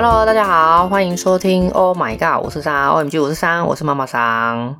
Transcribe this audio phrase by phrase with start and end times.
[0.00, 4.76] Hello，大家好，欢迎收听 Oh My God，我是三，OMG，我是三，我是妈妈桑。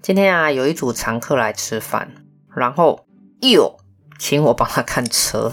[0.00, 2.12] 今天啊，有一组常客来吃饭，
[2.54, 3.04] 然后
[3.40, 3.76] 又
[4.16, 5.50] 请我帮他看车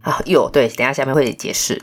[0.00, 1.82] 啊，又对，等下下面会解释，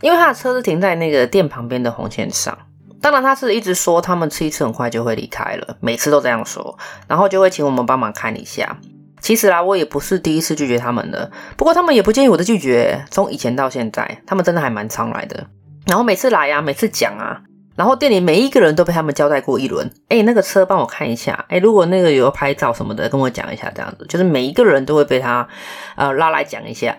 [0.00, 2.58] 因为他的车是停在那个店旁边的红线上。
[3.00, 8.76] 当然，他是一直说他们吃一次很快就会离开了，每次都这样说，然后就会请我们帮忙看一下。
[9.20, 15.46] 其实啦，我也不是第一次拒绝他们的，不过他们也不介意我的拒绝，从以前到现在，他们真的还蛮常来的。
[15.86, 17.40] 然后每次来、啊，每次讲啊，
[17.76, 19.90] 然后店里每一个人都被他们交代过一轮。
[20.08, 25.46] 哎，那个车帮我看一下，哎，如果那个有拍照什么的，跟我讲一下，这样子，就是每一个人都会被他
[25.94, 26.96] 呃拉来讲一下。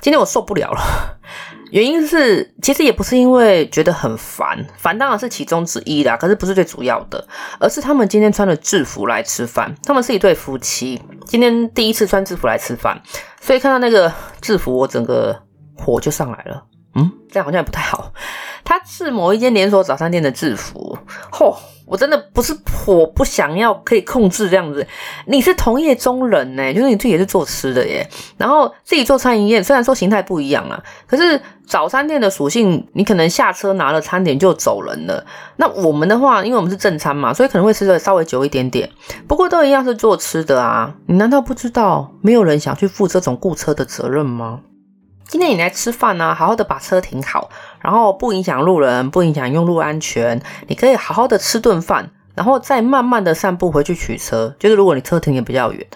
[0.00, 1.18] 今天我受不了了。
[1.70, 7.24] 原因是，其实也不是因为觉得很烦，烦当然是其中之一啦，可是不是最主要的，
[7.60, 13.00] 而是他们今天穿了制服来吃饭，他们是一对夫妻，今天第一次穿制服来吃饭，
[13.40, 14.10] 所以看到那个
[14.40, 15.42] 制服，我整个
[15.76, 16.64] 火就上来了。
[17.30, 18.12] 这样好像也不太好。
[18.64, 20.98] 他是某一间连锁早餐店的制服，
[21.32, 21.56] 嚯！
[21.86, 22.54] 我真的不是
[22.84, 24.86] 我不想要可以控制这样子。
[25.24, 35.24] 你是同业中人呢，就是你自己也是做吃的耶，然后自己做餐饮业，虽然说形态不一样啦，可是早餐店的属性，你可能下车拿了餐点就走人了。
[35.56, 38.90] 那我们的话，因为我们是正餐嘛，所以可能会吃的稍微久一点点。
[39.26, 44.60] 不过都一样是做吃的啊，你难道不知道没有人想去负这种雇车的责任吗？
[45.28, 54.56] 今天你来吃饭呢，好好的把车停好，然后不影响路人，不影响用路安全，你可以好好的吃顿饭，然后再慢慢的散步回去取车。
[54.58, 55.86] 就是如果你车停也比较远，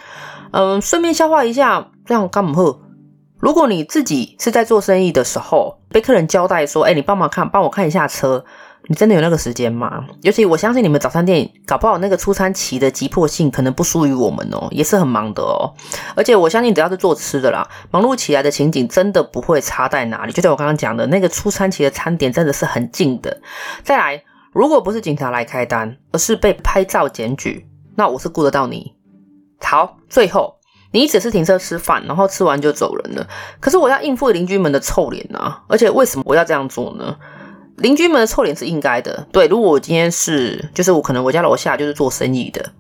[0.50, 2.78] 嗯，顺便消化一下，这样干不喝。
[3.38, 8.44] 如果你自己是在做生意的时候，被客人交代说，哎，你帮忙看，帮我看一下车。
[8.88, 10.04] 你真的有那个时间吗？
[10.22, 15.72] 尤其我相信你们早餐店搞不好那个出餐期的急迫性可能不输于我们哦，也是很忙的哦。
[16.16, 20.32] 而且我相信只要是做吃的啦，忙碌起来的情景真的不会差在哪里。
[20.32, 23.40] 就像我刚刚讲的那个出餐期的餐点真的是很近的。
[23.84, 28.92] 再来，如果不是警察来开单，而是被拍照检举，那我是顾得到你。
[29.60, 30.56] 好，最后
[30.90, 33.28] 你只是停车吃饭，然后吃完就走人了。
[33.60, 35.62] 可是我要应付邻居们的臭脸啊！
[35.68, 37.16] 而且为什么我要这样做呢？
[37.76, 39.46] 邻居们的臭脸是应该的，对。
[39.48, 42.72] 如果我今天是，就是我可能我家楼下就是做生意的，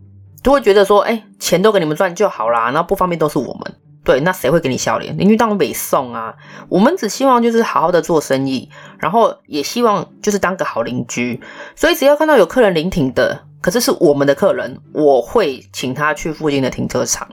[0.42, 4.20] 都会觉得说，哎，钱都给你们赚就好啦，然后不方便都是我们，对。
[4.20, 5.16] 那谁会给你笑脸？
[5.16, 6.34] 邻居当然没送啊。
[6.68, 11.40] 我们只希望就是好好的做生意，然后也希望就是当个好邻居。
[11.74, 17.26] 所以只要看到有客人临停的，可是是我们的客人，我会请他去附近的停车场。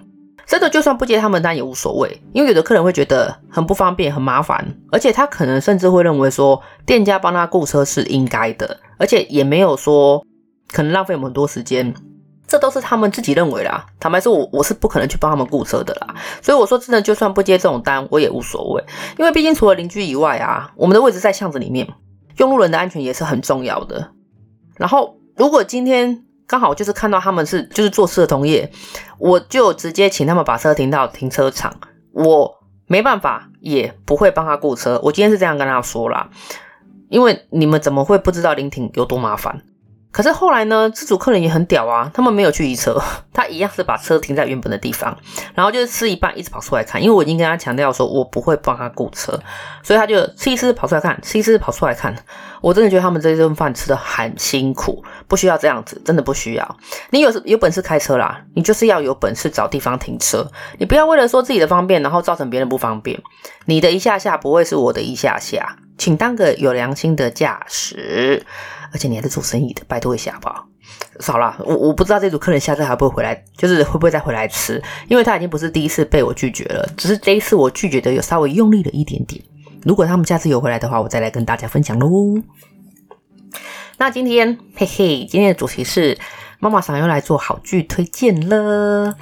[0.49, 10.25] 真的，就算不接他们单也无所谓，因为有的客人会觉得很不方便、很麻烦，而且他可能甚至会认为说店家帮他雇车是应该的，而且也没有说
[10.71, 11.93] 可能浪费我们很多时间，
[12.47, 13.85] 这都是他们自己认为啦。
[13.99, 18.83] 坦白说，我我是不可能去帮他们雇车的啦，所以我说真的，就算不接这种单，我也无所谓，
[19.19, 21.87] 因为毕竟除了邻居以外啊，我们的位置在巷子里面，
[22.37, 24.09] 用路人的安全也是很重要的。
[24.77, 28.71] 然后，如果今天刚好就是看到他们是就是做事的同业，
[29.19, 31.79] 我就直接请他们把车停到停车场。
[32.11, 34.99] 我没办法，也不会帮他雇车。
[35.03, 36.31] 我今天是这样跟他说啦，
[37.07, 39.61] 因为你们怎么会不知道临停有多麻烦？
[40.11, 42.99] 可是后来呢，这组客人也很屌啊，他们没有去移车，
[43.31, 45.15] 他一样是把车停在原本的地方，
[45.53, 49.39] 然后就是吃一半一直跑出来看，因为我已经跟他强调说，我不会帮他雇车，
[49.83, 52.15] 所以他就吃一吃跑出来看，吃一吃跑出来看。
[52.61, 56.77] 我真的觉得他们这顿饭吃的很辛苦，不需要这样子，真的不需要。
[57.11, 60.45] 你有有本事开车啦，你就是要有本事找地方停车，
[60.77, 63.21] 你不要为了说自己的方便，然后造成别人不方便。
[63.65, 68.43] 你的一下下不会是我的一下下，请当个有良心的驾驶。
[68.91, 70.65] 而且你还是做生意的，拜托一下好不好？
[71.19, 79.39] 少了，我我不知道这组客人下次还会不会回来，就是会不会再回来吃，因为他已经不是第一次被我拒绝了，只是这一次我拒绝的有稍微用力了一点点。
[79.83, 82.41] 如果他们下次有回来的话，我再来跟大家分享喽。
[83.97, 86.17] 那今天嘿嘿，今天的主题是
[86.57, 89.15] 妈妈桑又来做好剧推荐了。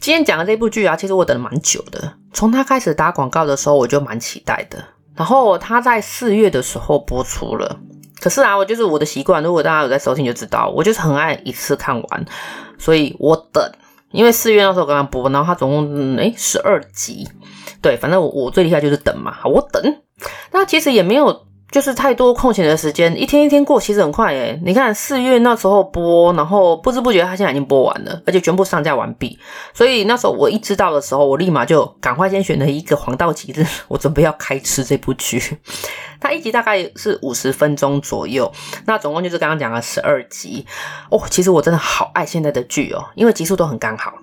[0.00, 4.82] 今天讲的这部剧啊，其实我等了蛮久的，从他开始打广告的时候我就蛮期待的，
[5.16, 7.78] 然后他在四月的时候播出了。
[8.20, 9.42] 可是啊，我就是我的习惯。
[9.42, 12.24] 如果大家有在收听，就知道我就是很爱一次看完，
[12.78, 13.72] 所以我等。
[14.12, 17.28] 因为四月那时候刚刚播，然后它总共哎十二集，
[17.82, 19.36] 对，反正我我最厉害就是等嘛。
[19.44, 19.96] 我等。
[20.52, 21.46] 那其实也没有。
[21.70, 24.58] 就是太多空闲的时间，一天一天过，其实很快诶。
[24.64, 29.36] 你看四月那时候播，然后不知不觉它现在已经播完了，而且全部上架完毕。
[29.74, 35.58] 所以那时候我一知道的时候，我立马就赶快先选了一个黄道吉日， 我准备要开吃这部剧。
[36.20, 38.50] 它一集大概是五十分钟左右，
[38.86, 40.64] 那总共就是刚刚讲了十二集
[41.10, 41.20] 哦。
[41.28, 44.14] 其实我真的好爱现在的剧哦，因为集数都很刚好。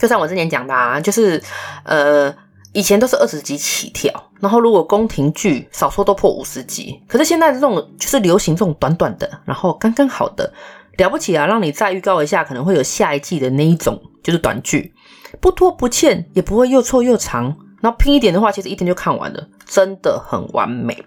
[0.00, 1.40] 就像我之前讲的啊，就是
[1.84, 2.34] 呃。
[2.72, 10.52] 以前都是二十集起跳，然后如果宫廷剧少说都破五十集，可是现在这种就是流行这种短短的，然后刚刚好的，
[10.98, 14.94] 了不起啊，让你再预告一下可能会有下一季的那一种，就是短剧，
[15.40, 21.04] 不拖不欠，也不会又臭又长，然后拼一点的话，其实一天就看完了，真的很完美。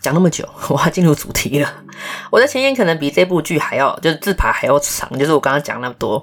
[0.00, 1.72] 讲那么久，我要进入主题了。
[2.32, 6.20] 我的前言可能比这部剧还要，就是自排还要长，就是我刚刚讲那么多。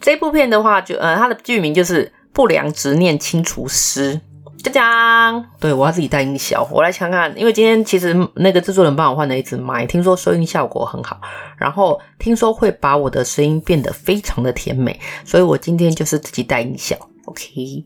[0.00, 2.10] 这部片的话就，就呃，它的剧名就是。
[2.32, 4.20] 不良执念清除师，
[4.62, 5.44] 就这样。
[5.60, 7.32] 对，我要自己带音效，我来看看。
[7.38, 11.20] 因为今天其实那个制作人帮我换了一支麦，听说收音效果很好，
[11.58, 16.96] 然后听说会把我的声音变得非常的甜美，所以我今天就是自己带音效
[17.26, 17.84] ，OK。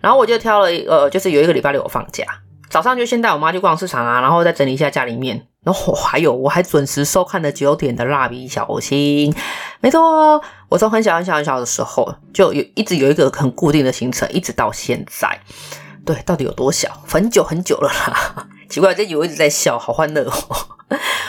[0.00, 2.24] 然后我就挑了，呃，就是有一个礼拜六我放假，
[2.68, 5.46] 早上就先带我妈去逛市场啊，然后再整理一下家里面。
[5.64, 9.34] 然后还有，我还准时收看了九点的蜡笔小新。
[9.80, 15.40] 没错，我从很小很小很小的时候就有一直有一个很固定的行程，一直到现在。
[16.04, 16.90] 对，到底有多小？
[17.06, 18.48] 很久很久了啦。
[18.68, 20.32] 奇怪，这集我一直在笑，好欢乐哦。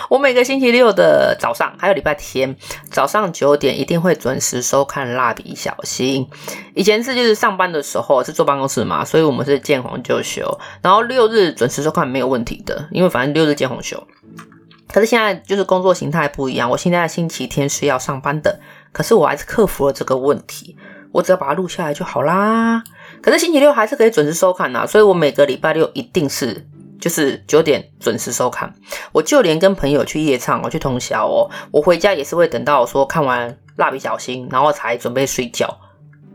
[0.09, 2.55] 我每个星期六的早上，还有礼拜天
[2.89, 6.27] 早上九点，一定会准时收看蜡笔小新。
[6.73, 14.01] 以前是就是上班的时候是坐办公室嘛，所以我们是见红就休，然后六日准时收看没有问题的，因为反正六日见红休。
[14.93, 18.59] 可是现在就是工作形态不一样，我现在星期天是要上班的，
[18.93, 20.77] 可是我还是克服了这个问题，
[21.11, 22.83] 我只要把它录下来就好啦。
[23.21, 26.67] 可是星期六还是可以准时收看呐，所以我每个礼拜六一定是。
[27.01, 28.73] 就是九点准时收看，
[29.11, 35.67] 我就连跟朋友去夜唱，我去通宵哦，我回家也是会等到我说看完蜡笔小新，然后才准备睡觉，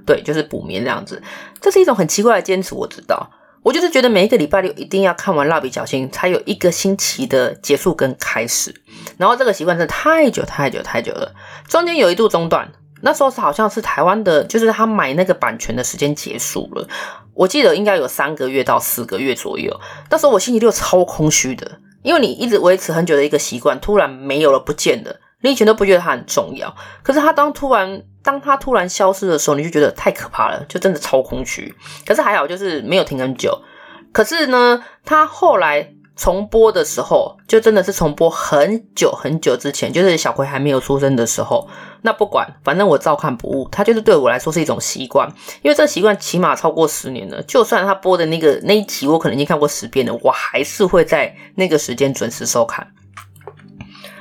[0.04, 1.22] 对，就是补眠这样子。
[1.58, 3.31] 这是一种很奇怪的坚持，我知道，
[3.68, 8.74] 我就是觉得每一个礼拜六一定要看完蜡笔小新，才有一个星期的结束跟开始。
[9.18, 11.34] 然后这个习惯真的太久太久太久了，
[11.68, 12.72] 中间有一度中断。
[13.02, 16.88] 那时候是好像是台湾的，就是他买那个版权的时间结束了，
[17.34, 19.78] 我记得应该有三个月到四个月左右。
[20.08, 31.75] 那时候我星期六超空虚的，因为你一直维持很久的一个习惯，突然没有了，不见了，你以前都不觉得它很重要，可是它当突然当它突然消失的时候，你就觉得太可怕了，就真的超空虚。
[32.06, 33.62] 可是还好，就是没有停很久。
[34.12, 35.94] 可是呢，它后来。
[36.19, 41.69] 重播的时候，就真的是重播很久很久之前，就是小葵还没有出生的时候。
[42.02, 43.69] 那不管，反正我照看不误。
[43.70, 45.32] 它就是对我来说是一种习惯，
[45.62, 47.40] 因为这习惯起码超过十年了。
[47.44, 52.85] 就算他播的那个那一集，我可能已经看过十遍了，我还是会在那个时间准时收看。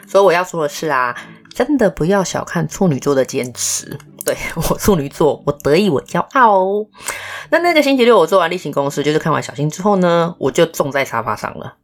[0.08, 1.16] 所以我要说的是啊，
[1.54, 4.00] 真的不要小看处女座的坚持。
[4.26, 6.86] 对， 我处女座，我得意，我骄傲哦。
[7.50, 11.76] 那那个星期六，我做完例行公事，就是看完小新之后呢，我就种在沙发上了。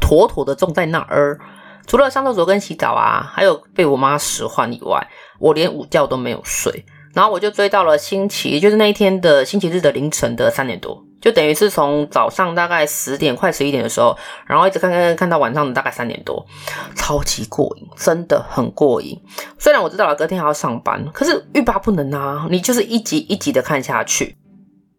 [0.00, 1.38] 妥妥的种在那儿，
[1.86, 5.08] 除了上厕所跟洗澡啊，还有被我妈使唤以外，
[5.38, 6.84] 我连午觉都没有睡。
[7.14, 16.46] 然后我就追到了星期，就是那一天的星期日的凌晨的三点多，就等于是从早上大概十点快十一点的时候，然后一直看看看到晚上的大概三点多，
[16.94, 19.20] 超级过瘾，真的很过瘾。
[19.58, 22.46] 虽然我知道了隔天还要上班，可是欲罢不能啊！
[22.48, 24.36] 你就是一集一集的看下去，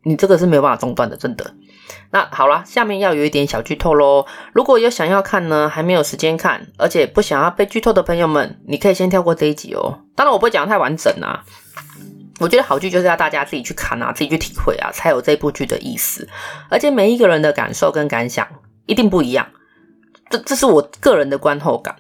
[0.03, 1.49] 你这个是没有办法中断的，真的。
[2.11, 4.25] 那好啦，下面要有一点小剧透喽。
[4.51, 9.99] 如果有想要看呢，还没有时间看，而且不想要被剧透的朋友们，你可以先跳过这一集哦。
[10.13, 11.45] 当然，我不会讲得太完整啊。
[12.39, 16.27] 我觉得好剧就是要大家自己去看啊，自己去体会啊，才有这部剧的意思。
[16.69, 18.47] 而且每一个人的感受跟感想
[18.85, 19.47] 一定不一样，
[20.29, 21.95] 这这是我个人的观后感。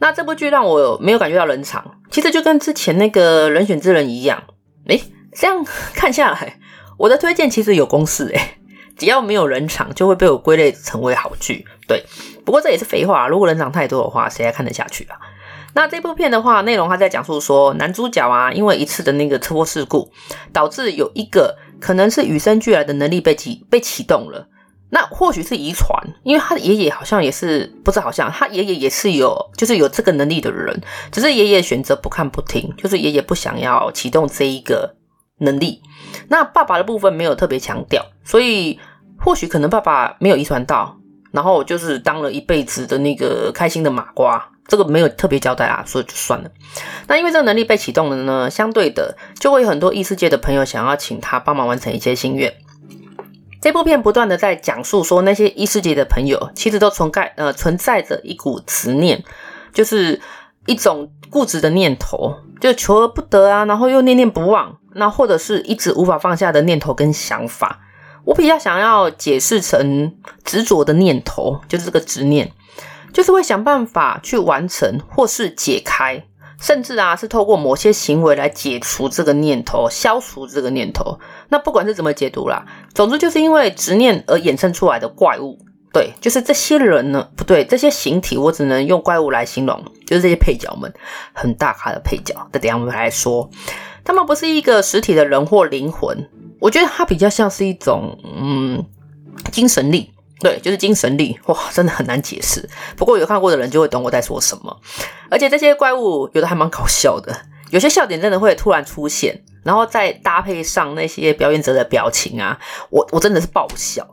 [0.00, 4.42] 那这部剧让我没有感觉到冷场，其实就跟之前那个人选之人一样。
[4.86, 6.58] 诶，这样 看下来，
[6.98, 8.54] 我的推荐其实有公式诶。
[8.96, 11.64] 只要没有冷场，就会被我归类成为好剧。
[11.86, 12.04] 对，
[12.44, 13.28] 不过这也是废话。
[13.28, 15.16] 如果冷场太多的话，谁还看得下去啊？
[15.78, 20.10] 那这部片的话，内容他在讲述说，男主角啊，因为一次的那个车祸事故，
[20.52, 24.48] 导致有一个可能是与生俱来的能力被启被启动了。
[24.90, 25.88] 那或许是遗传，
[26.24, 30.82] 因为他的爷爷好像也是，不是好像他爷爷也是有，就是有这个能力的人，
[31.12, 34.96] 只是爷爷选择不看不听，就是爷爷不想要启动这一个
[35.38, 35.80] 能力。
[36.26, 38.80] 那爸爸的部分没有特别强调，所以。
[39.20, 40.96] 或许可能爸爸没有遗传到，
[41.32, 46.50] 然后就是当了一辈子的那个开心的麻瓜，这个没有特别交代啊，所以就算了。
[47.08, 52.54] 那因为这个能力被启动了呢，相对的就会有很多异世界的朋友想要请他帮忙完成一些心愿。
[53.60, 59.24] 这部片不断的在讲述说，那些异世界的朋友其实都存在呃存在着一股执念，
[59.72, 60.20] 就是
[60.66, 67.80] 一种固执的念头，就求而不得啊，然后又念念不忘，那或者是一直无法放下的念头跟想法。
[68.24, 72.52] 我比较想要解释成执着的念头，就是这个执念，
[73.12, 76.24] 就是会想办法去完成或是解开
[76.60, 81.18] 甚至啊是透过某些行为来解除这个念头，消除这个念头。
[81.50, 85.58] 那不管是怎么解读啦，总之就是因为执念而衍生出来的怪物。
[85.90, 90.92] 对，就是这些人呢，不对，这些形体我只能用怪物来形容，就是这些配角们，
[91.32, 92.34] 很大咖的配角。
[92.52, 93.48] 那等下我们来说，
[94.04, 96.28] 他们不是一个实体的人或灵魂，
[96.60, 98.84] 我觉得它比较像是一种嗯
[99.50, 100.12] 精神力。
[100.40, 102.68] 对，就是精神力，哇，真的很难解释。
[102.96, 104.80] 不过有看过的人就会懂我在说什么。
[105.28, 107.36] 而且这些怪物有的还蛮搞笑的，
[107.70, 112.58] 有些笑点真的会突然出现，然后再搭配上那些表演者的表情啊，
[112.90, 114.06] 我我真的是爆笑。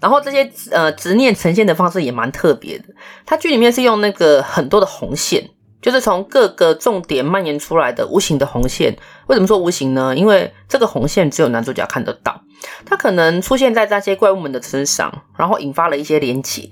[0.00, 2.84] 然后这些呃执念呈现的方式也蛮特别的，
[3.24, 5.50] 它剧里面是用那个很多的红线。
[5.86, 8.98] 就是从各个重点蔓延出来的无形的红线。
[9.28, 10.12] 为什么说无形呢？
[10.16, 12.42] 因为这个红线只有男主角看得到，
[12.84, 16.68] 它可能出现在那些怪物们的身上，然后引发了一些连结。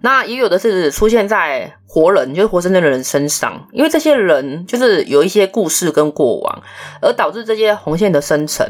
[0.00, 6.62] 那也有的是出现在活人，就是活生生的人身上，因为这些人就是有一些故事跟过往，
[7.00, 8.66] 而导致这些红线的生成，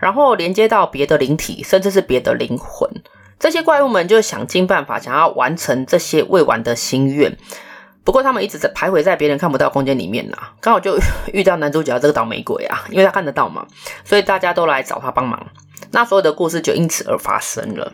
[0.00, 2.90] 然后连接到别的灵体，甚至是别的灵魂。
[3.38, 7.36] 这些怪物们就想尽办法，想要完成这些未完的心愿。
[8.06, 10.96] 不过他们一直在徘徊在别人看不到空间里面呐， 刚好就
[11.34, 13.66] 遇到男主角这个倒霉鬼啊，因为他看得到嘛，
[14.04, 15.44] 所以大家都来找他帮忙，
[15.90, 17.92] 那所有的故事就因此而发生了。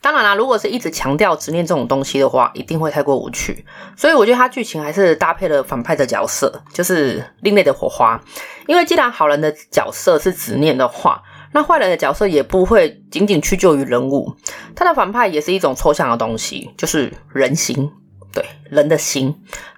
[0.00, 3.64] 当然啦，如果是一直强调执念这种东西的话，一定会太过无趣。
[3.96, 8.20] 所以我觉得他剧情还是搭配了反派的角色，就是另类的火花。
[8.66, 11.22] 因为既然好人的角色是执念的话，
[11.52, 14.34] 那坏人的角色也不会仅仅屈就于人物，
[14.74, 17.90] 他的反派也是一种抽象的东西，就是人心。
[18.32, 19.34] 对，人的心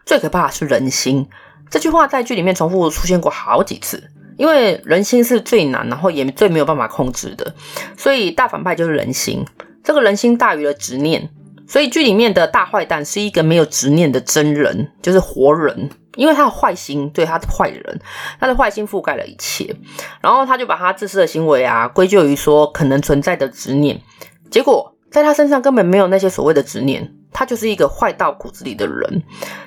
[0.07, 1.29] 最可怕的是人心，
[1.71, 4.11] 这句话在剧里面重复出现过好几次。
[4.37, 7.55] 因为人心是最难，然后也最没有办法控制的，
[7.97, 9.45] 所以大反派就是人心。
[9.85, 11.31] 这个人心大于了执念，
[11.69, 15.89] 所以剧里面的大坏蛋是一个没有执念的真人，就是活人。
[16.17, 18.01] 因为他的坏心，对，他的坏人，
[18.41, 19.77] 他的坏心覆盖了一切，
[20.21, 24.01] 然后他就把他自私的行为啊归咎于说可能存在的执念，
[24.51, 27.15] 结果在他身上根本没有那些所谓的执念。
[27.35, 29.23] 他就是一个坏到骨子里的人，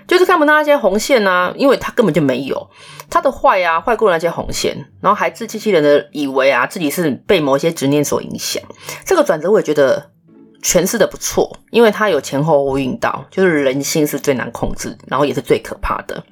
[0.07, 2.69] 就是看不到那些红线啊，因为他根本就没有
[3.09, 8.63] 他的坏啊，坏过那些红线，然后还自欺欺人的以为啊自己是被某些执念所影响。
[9.05, 10.11] 这个转折我也觉得
[10.63, 16.23] 诠释的不错，因为他有前后呼应到，就是人心是最难控制，然后也是最可怕的。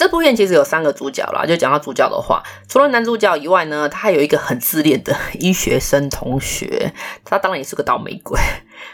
[0.00, 8.40] 这部片其实有三个主角啦，就讲到主角的话，除了男主角以外呢，他还有一个很自恋的 医学生同学，他当然也是个倒霉鬼。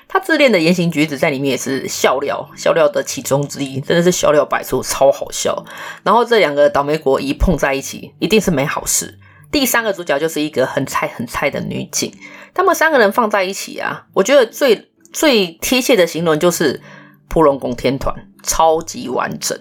[0.09, 5.65] 他自恋的言行举止在里面也是笑料，笑料的其中之一，真的是笑料百出，超好笑。
[6.03, 9.21] 然后这两个倒霉鬼一碰在一起，一定是没好事。
[9.53, 12.13] 第三个主角就是一个很菜很菜的女警，
[12.53, 16.83] 他们三个人放在一起啊，我觉得最最贴切的形容就是
[17.29, 19.59] 扑龙宫天团，超级完整。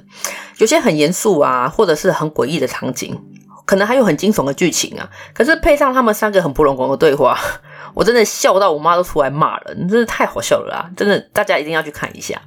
[0.58, 3.20] 有些很严肃啊，或者是很诡异的场景，
[3.66, 5.10] 可能还有很惊悚的剧情啊。
[5.34, 7.38] 可是配上他们三个很扑龙宫的对话，
[7.94, 10.90] 我真的笑到我妈都出来骂了，真是太好笑了啦！
[10.96, 12.40] 真的，大家一定要去看一下。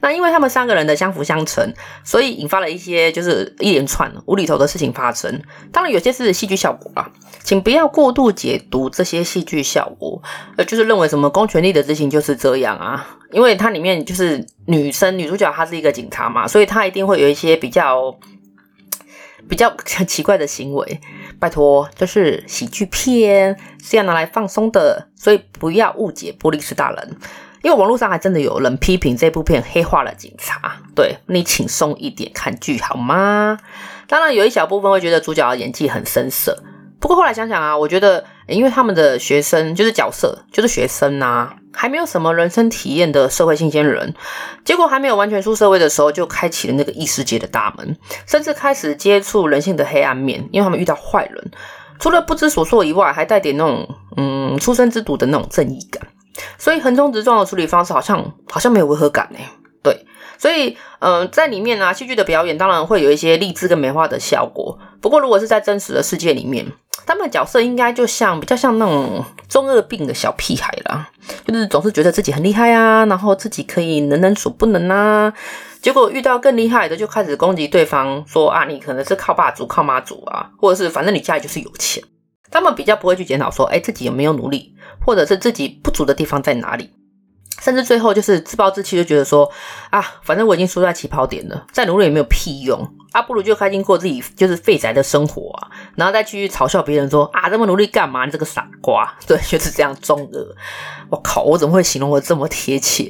[0.00, 1.72] 那因为他们三个人的相辅相成，
[2.04, 5.42] 所以引发了一些就是一连串无厘头的事情发生。
[5.72, 7.10] 当然有些是戏剧效果啊，
[7.42, 10.20] 请不要过度解读这些戏剧效果，
[10.56, 13.06] 呃，就是认为什么公权力的执行就是这样啊。
[13.30, 18.12] 因为它里面就是女生女主角，她是一个警察嘛，所以她一定会有一些比较
[19.48, 19.74] 比较
[20.06, 21.00] 奇怪的行为。
[21.40, 27.16] 拜托，这是喜剧片，是要拿来放松的，所以不要误解玻璃是大人。
[27.62, 33.58] 因为网络上还真的有人批评这部片黑化了警察，对，你请松一点看剧好吗？
[34.06, 36.62] 当然有一小部分会觉得主角的演技很生涩。
[37.00, 44.14] 不过后来想想啊，我觉得，因为他们的学生就是角色，就是学生啊，还没有什么人生体验的社会新鲜人，
[44.64, 51.50] 结果还没有完全出社会的时候，就开启了那个异世界的大门，甚至开始接触人性的黑暗面，因为他们遇到坏人，
[51.98, 56.06] 除了不知所措以外，还带点那种嗯出生之毒的那种正义感，
[56.56, 59.38] 所以横冲直撞的处理方式好像好像没有违和感呢。
[60.38, 64.78] 所以，嗯、在里面呢、啊，戏剧的表演当然会有一些励志跟美化的效果。
[65.00, 66.64] 不过，如果是在真实的世界里面，
[67.06, 71.08] 他们的角色应该就像比较像那种中二病的小屁孩啦，
[71.46, 75.32] 就是总是觉得自己很厉害啊，然后自己可以能人所不能啊，
[75.80, 82.02] 结果遇到更厉害的，就开始攻击对方，说啊，你可能是靠爸族、靠妈族啊，或者是反正你家里就是有钱。
[82.50, 86.90] 他们比较不会去检讨说，哎，自己有没有努力，或者是自己不足的地方在哪里。
[87.60, 89.50] 甚至最后就是自暴自弃，就觉得说
[89.90, 92.80] 啊，反正我已经输在起跑点了，再努力也没有屁用，
[93.12, 98.24] 啊，不如就开心过自己就是废宅的生活啊，然后再继续嘲笑别人说啊，这么努力干嘛？
[98.24, 100.54] 你这个傻瓜， 对，就是这样中二。
[101.10, 103.04] 我靠，我怎么会形容的这么贴切？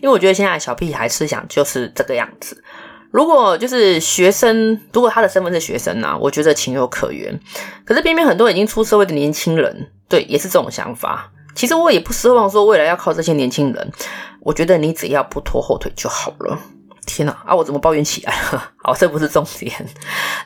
[0.00, 2.62] 因为我觉得现在小屁孩思想就是这个样子。
[3.10, 7.38] 如果就是学生，如果他的身份是学生呢、我觉得情有可原。
[7.84, 11.30] 可是偏偏很多已经出社会的年轻人，对，也是这种想法。
[11.54, 13.92] 其实我也不奢望说未来要靠这些年轻人，
[14.40, 16.58] 我觉得你只要不拖后腿就好了。
[17.04, 18.72] 天哪，啊，我怎么抱怨起来了？
[18.82, 19.72] 好，这不是重点。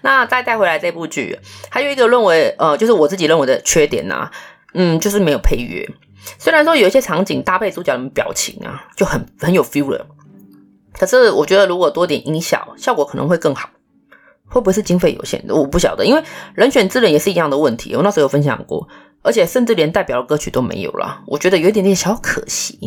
[0.03, 4.31] 那再带回来这部剧，还有一个认为，呃，就是我自己认为的缺点呐、
[4.73, 5.87] 嗯，就是没有配乐。
[6.39, 10.07] 虽然说有一些场景搭配主角的表情啊，就很很有 feel 了。
[10.99, 13.69] 可是我觉得，如果多点音效，效果可能会更好。
[14.49, 15.45] 会不会是经费有限？
[15.49, 16.23] 我不晓得，因为
[16.55, 17.95] 人选之人也是一样的问题。
[17.97, 18.89] 我那时候有分享过，
[19.27, 21.21] 而且甚至连代表的歌曲都没有了。
[21.27, 22.79] 我觉得有一点点小可惜。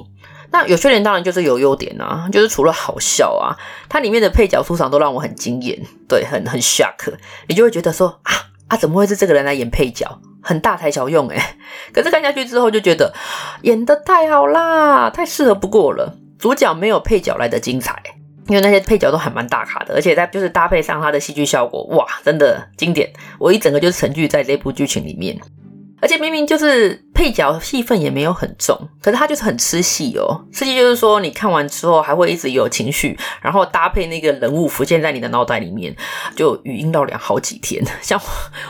[0.52, 3.54] 那有缺点当然就是有优点啊，就是除了好笑啊，
[3.88, 7.14] 它里面的配角出场都让我很惊艳，对，很很 shock。
[7.48, 8.34] 你就会觉得说啊
[8.70, 10.20] 啊，怎么会是这个人来演配角？
[10.42, 11.40] 很大材小用诶。
[11.94, 13.14] 可是看下去之后就觉得
[13.62, 16.16] 演得太好啦，太适合不过了。
[16.40, 18.02] 主角没有配角来的精彩，
[18.48, 23.12] 因为那些配角都还蛮大咖的，而且在就是搭配上他的戏剧效果，哇，真的经典！
[23.38, 25.38] 我一整个就是沉浸在这部剧情里面，
[26.02, 30.46] 而且明明就是配角戏份也没有很重，可是他就是很吃戏哦。
[30.54, 35.96] 吃戏就是说你看完之后还会一直有情绪，然后搭配那个人物浮现在你的脑袋里面，
[36.36, 37.84] 就语音绕梁好几天。
[38.02, 38.20] 像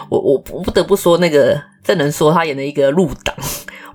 [0.09, 3.35] 我，我我不得不说那个郑能说他演的一个入党。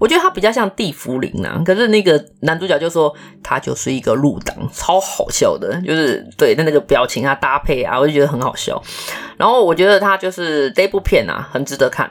[0.01, 3.15] 我觉得他比较像地缚灵啊，可是那个男主角就说
[3.45, 8.83] 他就是一个入党，超好笑的，就是对那那个表情啊、搭配啊，我就觉得很好笑。
[9.37, 12.11] 然后我觉得他就是这部片啊，很值得看。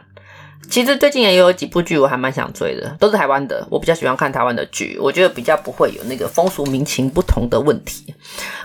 [0.70, 3.68] 其实最近也有几部剧我还蛮想追的，都是台湾的。
[3.70, 8.14] 我比较喜欢看台湾的剧，我觉得比较不会有那个风俗民情不同的问题。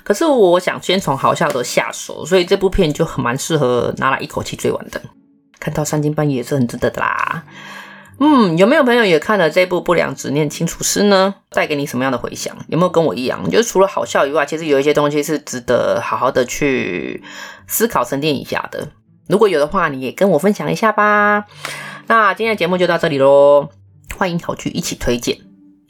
[0.02, 5.00] 可是我想先从好笑的下手，所以这部片就很蛮适合拿来一口气追完的。
[5.60, 7.44] 看到三更半夜也是很值得的啦。
[8.20, 11.34] 嗯，有没有朋友也看了这部《不良执念清除师》呢？
[11.50, 12.56] 带给你什么样的回响？
[12.68, 17.22] 有没有跟我一样，就是除了好笑以外，其实有一些东西是值得好好的去
[17.68, 18.88] 思考、沉淀一下的。
[19.28, 21.44] 如果有的话，你也跟我分享一下吧。
[22.06, 23.68] 那今天的节目就到这里喽，
[24.16, 25.38] 欢迎好剧一起推荐。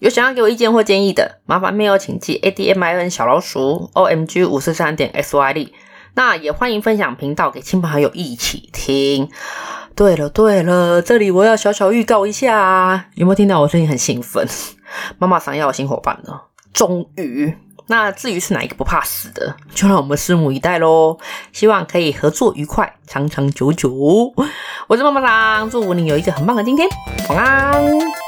[0.01, 5.55] 有想要给我意见或建议的，麻烦 mail 请寄 a d m i n 小老鼠 o m g 五四三点 s y
[5.55, 5.73] d。
[6.15, 9.29] 那也欢迎分享频道给亲朋好友一起听。
[9.95, 14.47] 对了对了，这里我要小小预告一下，有没有听到我声音很兴奋？
[15.19, 17.57] 妈妈想要有新伙伴了，终于。
[17.89, 21.19] 那至于是哪一个不怕死的，就让我们拭目以待喽。
[21.53, 23.91] 希望可以合作愉快，长长久久。
[24.87, 26.89] 我是棒棒糖，祝福你有一个很棒的今天，
[27.31, 28.28] 晚安。